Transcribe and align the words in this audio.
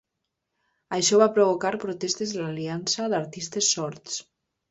Això 0.95 1.19
va 1.23 1.27
provocar 1.35 1.73
protestes 1.83 2.33
de 2.37 2.41
l'Aliança 2.45 3.09
d'artistes 3.13 3.71
sords. 3.77 4.19